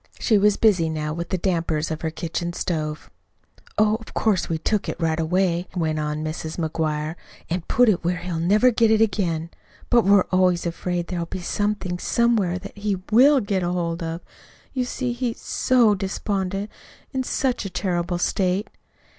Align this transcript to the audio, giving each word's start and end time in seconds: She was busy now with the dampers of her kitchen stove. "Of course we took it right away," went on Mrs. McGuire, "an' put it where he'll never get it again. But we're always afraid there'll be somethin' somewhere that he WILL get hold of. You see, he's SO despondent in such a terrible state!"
She 0.17 0.39
was 0.39 0.57
busy 0.57 0.89
now 0.89 1.13
with 1.13 1.29
the 1.29 1.37
dampers 1.37 1.91
of 1.91 2.01
her 2.01 2.09
kitchen 2.09 2.53
stove. 2.53 3.11
"Of 3.77 4.15
course 4.15 4.49
we 4.49 4.57
took 4.57 4.89
it 4.89 4.99
right 4.99 5.19
away," 5.19 5.67
went 5.75 5.99
on 5.99 6.23
Mrs. 6.23 6.57
McGuire, 6.57 7.13
"an' 7.51 7.61
put 7.67 7.87
it 7.87 8.03
where 8.03 8.17
he'll 8.17 8.39
never 8.39 8.71
get 8.71 8.89
it 8.89 8.99
again. 8.99 9.51
But 9.91 10.03
we're 10.03 10.25
always 10.31 10.65
afraid 10.65 11.05
there'll 11.05 11.27
be 11.27 11.41
somethin' 11.41 11.99
somewhere 11.99 12.57
that 12.57 12.75
he 12.79 12.95
WILL 13.11 13.41
get 13.41 13.61
hold 13.61 14.01
of. 14.01 14.21
You 14.73 14.85
see, 14.85 15.13
he's 15.13 15.39
SO 15.39 15.93
despondent 15.93 16.71
in 17.13 17.21
such 17.21 17.63
a 17.65 17.69
terrible 17.69 18.17
state!" 18.17 18.69